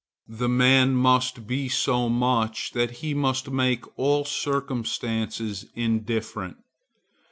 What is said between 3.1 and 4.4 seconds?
must make all